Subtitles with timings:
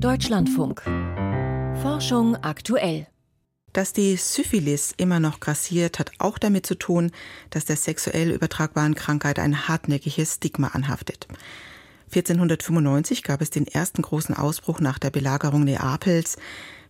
[0.00, 0.82] Deutschlandfunk.
[1.82, 3.06] Forschung aktuell.
[3.72, 7.10] Dass die Syphilis immer noch grassiert, hat auch damit zu tun,
[7.50, 11.26] dass der sexuell übertragbaren Krankheit ein hartnäckiges Stigma anhaftet.
[12.06, 16.38] 1495 gab es den ersten großen Ausbruch nach der Belagerung Neapels.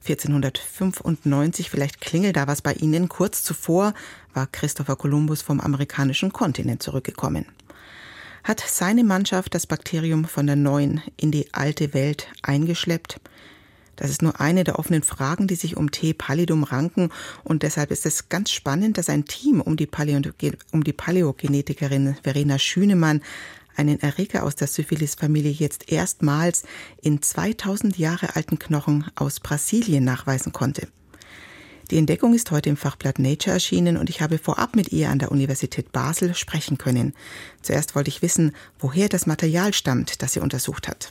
[0.00, 3.94] 1495, vielleicht klingelt da was bei Ihnen, kurz zuvor
[4.34, 7.46] war Christopher Columbus vom amerikanischen Kontinent zurückgekommen.
[8.48, 13.20] Hat seine Mannschaft das Bakterium von der neuen in die alte Welt eingeschleppt?
[13.96, 16.14] Das ist nur eine der offenen Fragen, die sich um T.
[16.14, 17.10] pallidum ranken.
[17.44, 20.22] Und deshalb ist es ganz spannend, dass ein Team um die, Paleo
[20.72, 23.20] um die Paläogenetikerin Verena Schünemann
[23.76, 26.62] einen Erreger aus der Syphilis-Familie jetzt erstmals
[27.02, 30.88] in 2000 Jahre alten Knochen aus Brasilien nachweisen konnte.
[31.90, 35.18] Die Entdeckung ist heute im Fachblatt Nature erschienen und ich habe vorab mit ihr an
[35.18, 37.14] der Universität Basel sprechen können.
[37.62, 41.08] Zuerst wollte ich wissen, woher das Material stammt, das sie untersucht hat.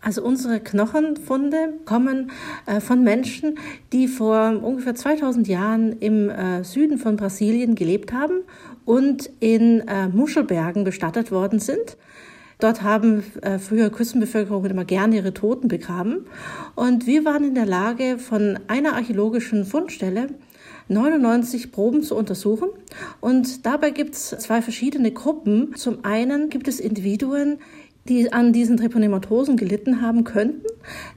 [0.00, 2.32] Also unsere Knochenfunde kommen
[2.66, 3.58] äh, von Menschen,
[3.92, 8.42] die vor ungefähr 2000 Jahren im äh, Süden von Brasilien gelebt haben
[8.84, 11.96] und in äh, Muschelbergen bestattet worden sind.
[12.58, 16.26] Dort haben äh, früher Küstenbevölkerungen immer gerne ihre Toten begraben.
[16.74, 20.28] Und wir waren in der Lage, von einer archäologischen Fundstelle
[20.88, 22.68] 99 Proben zu untersuchen.
[23.20, 25.74] Und dabei gibt es zwei verschiedene Gruppen.
[25.76, 27.58] Zum einen gibt es Individuen,
[28.08, 30.64] die an diesen Treponematosen gelitten haben könnten,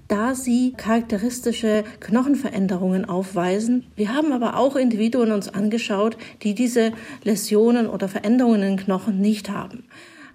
[0.08, 3.86] da sie charakteristische Knochenveränderungen aufweisen.
[3.96, 6.92] Wir haben aber auch Individuen uns angeschaut, die diese
[7.24, 9.86] Läsionen oder Veränderungen in den Knochen nicht haben.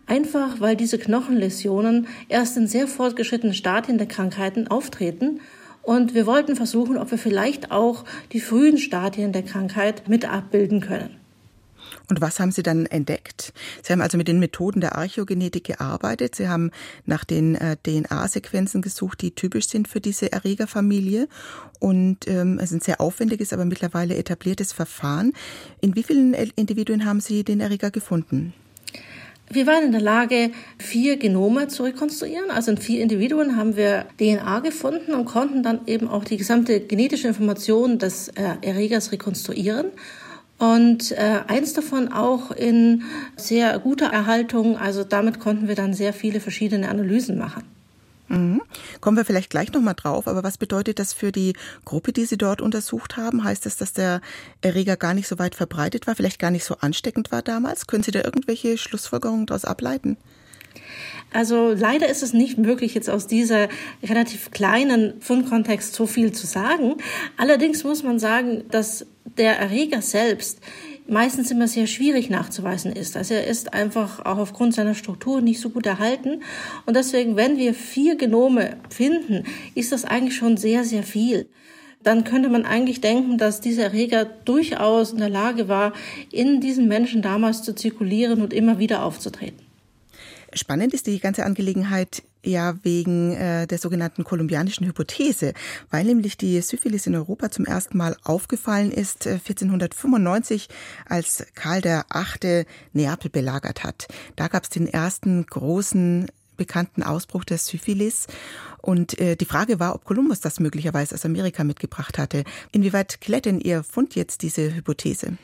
[0.06, 5.40] Einfach weil diese Knochenläsionen erst in sehr fortgeschrittenen Stadien der Krankheiten auftreten
[5.82, 10.80] und wir wollten versuchen, ob wir vielleicht auch die frühen Stadien der Krankheit mit abbilden
[10.80, 11.16] können.
[12.08, 13.52] Und was haben Sie dann entdeckt?
[13.82, 16.34] Sie haben also mit den Methoden der Archäogenetik gearbeitet.
[16.34, 16.72] Sie haben
[17.04, 21.28] nach den äh, DNA-Sequenzen gesucht, die typisch sind für diese Erregerfamilie.
[21.78, 25.32] Und ähm, es ist ein sehr aufwendiges, aber mittlerweile etabliertes Verfahren.
[25.80, 28.54] In wie vielen Individuen haben Sie den Erreger gefunden?
[29.48, 32.50] Wir waren in der Lage, vier Genome zu rekonstruieren.
[32.50, 36.80] Also in vier Individuen haben wir DNA gefunden und konnten dann eben auch die gesamte
[36.80, 39.92] genetische Information des äh, Erregers rekonstruieren
[40.58, 43.02] und äh, eins davon auch in
[43.36, 44.76] sehr guter Erhaltung.
[44.78, 47.75] Also damit konnten wir dann sehr viele verschiedene Analysen machen.
[48.28, 48.60] Mhm.
[49.00, 51.54] Kommen wir vielleicht gleich nochmal drauf, aber was bedeutet das für die
[51.84, 53.44] Gruppe, die Sie dort untersucht haben?
[53.44, 54.20] Heißt das, dass der
[54.60, 57.86] Erreger gar nicht so weit verbreitet war, vielleicht gar nicht so ansteckend war damals?
[57.86, 60.16] Können Sie da irgendwelche Schlussfolgerungen daraus ableiten?
[61.32, 63.68] Also leider ist es nicht möglich, jetzt aus dieser
[64.02, 66.96] relativ kleinen Fundkontext so viel zu sagen.
[67.36, 70.60] Allerdings muss man sagen, dass der Erreger selbst
[71.08, 73.16] meistens immer sehr schwierig nachzuweisen ist.
[73.16, 76.42] Also er ist einfach auch aufgrund seiner Struktur nicht so gut erhalten.
[76.84, 79.44] Und deswegen, wenn wir vier Genome finden,
[79.74, 81.48] ist das eigentlich schon sehr, sehr viel.
[82.02, 85.92] Dann könnte man eigentlich denken, dass dieser Erreger durchaus in der Lage war,
[86.30, 89.65] in diesen Menschen damals zu zirkulieren und immer wieder aufzutreten.
[90.56, 95.52] Spannend ist die ganze Angelegenheit ja wegen äh, der sogenannten kolumbianischen Hypothese,
[95.90, 100.68] weil nämlich die Syphilis in Europa zum ersten Mal aufgefallen ist äh, 1495,
[101.06, 104.08] als Karl der Achte Neapel belagert hat.
[104.36, 108.26] Da gab es den ersten großen bekannten Ausbruch der Syphilis.
[108.80, 112.44] Und äh, die Frage war, ob Kolumbus das möglicherweise aus Amerika mitgebracht hatte.
[112.72, 115.36] Inwieweit klärt denn Ihr Fund jetzt diese Hypothese?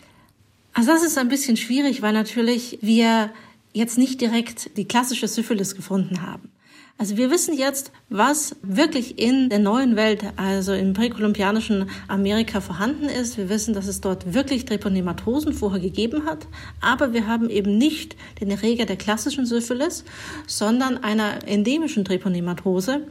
[0.72, 3.30] Also das ist ein bisschen schwierig, weil natürlich wir
[3.72, 6.50] jetzt nicht direkt die klassische Syphilis gefunden haben.
[6.98, 13.06] Also wir wissen jetzt, was wirklich in der neuen Welt, also im präkolumbianischen Amerika vorhanden
[13.06, 13.38] ist.
[13.38, 16.46] Wir wissen, dass es dort wirklich Treponematosen vorher gegeben hat,
[16.80, 20.04] aber wir haben eben nicht den Erreger der klassischen Syphilis,
[20.46, 23.06] sondern einer endemischen Treponematose,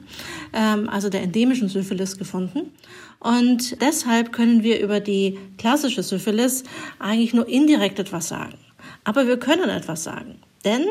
[0.53, 2.71] ähm, also der endemischen Syphilis gefunden.
[3.19, 6.63] Und deshalb können wir über die klassische Syphilis
[6.99, 8.57] eigentlich nur indirekt etwas sagen.
[9.03, 10.39] Aber wir können etwas sagen.
[10.63, 10.85] Denn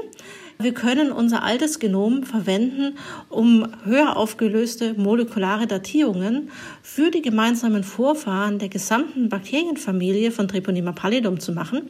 [0.59, 2.99] wir können unser altes Genom verwenden,
[3.31, 6.51] um höher aufgelöste molekulare Datierungen
[6.83, 11.89] für die gemeinsamen Vorfahren der gesamten Bakterienfamilie von Treponema pallidum zu machen.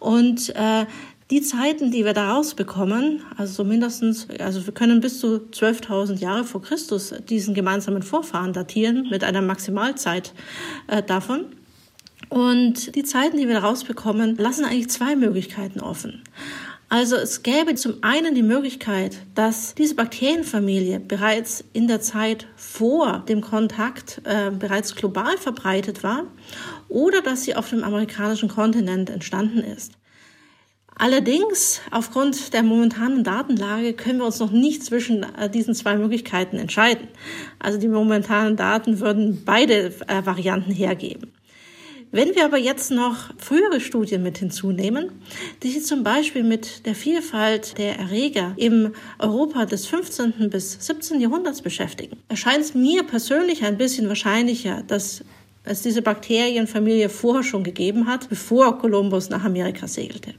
[0.00, 0.86] Und äh,
[1.30, 6.18] die Zeiten, die wir daraus bekommen, also so mindestens, also wir können bis zu 12.000
[6.18, 10.34] Jahre vor Christus diesen gemeinsamen Vorfahren datieren mit einer Maximalzeit
[10.88, 11.46] äh, davon.
[12.28, 16.22] Und die Zeiten, die wir daraus bekommen, lassen eigentlich zwei Möglichkeiten offen.
[16.94, 23.24] Also es gäbe zum einen die Möglichkeit, dass diese Bakterienfamilie bereits in der Zeit vor
[23.28, 26.22] dem Kontakt äh, bereits global verbreitet war
[26.88, 29.94] oder dass sie auf dem amerikanischen Kontinent entstanden ist.
[30.94, 36.58] Allerdings, aufgrund der momentanen Datenlage können wir uns noch nicht zwischen äh, diesen zwei Möglichkeiten
[36.58, 37.08] entscheiden.
[37.58, 41.33] Also die momentanen Daten würden beide äh, Varianten hergeben.
[42.10, 45.10] Wenn wir aber jetzt noch frühere Studien mit hinzunehmen,
[45.62, 50.50] die sich zum Beispiel mit der Vielfalt der Erreger im Europa des 15.
[50.50, 51.20] bis 17.
[51.20, 55.24] Jahrhunderts beschäftigen, erscheint es mir persönlich ein bisschen wahrscheinlicher, dass
[55.64, 60.34] es diese Bakterienfamilie vorher schon gegeben hat, bevor Kolumbus nach Amerika segelte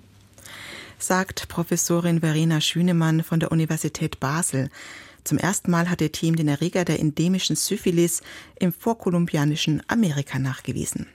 [0.97, 4.69] sagt Professorin Verena Schünemann von der Universität Basel.
[5.23, 8.21] Zum ersten Mal hat ihr Team den Erreger der endemischen Syphilis
[8.59, 11.07] im vorkolumbianischen Amerika nachgewiesen.